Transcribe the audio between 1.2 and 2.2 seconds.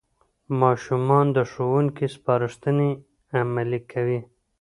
د ښوونکو